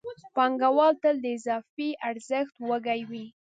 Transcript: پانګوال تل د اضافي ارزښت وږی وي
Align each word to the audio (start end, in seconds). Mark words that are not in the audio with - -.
پانګوال 0.35 0.93
تل 1.03 1.15
د 1.23 1.25
اضافي 1.37 1.89
ارزښت 2.09 2.55
وږی 2.69 3.01
وي 3.09 3.25